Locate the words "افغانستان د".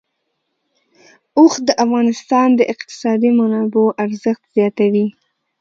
1.83-2.61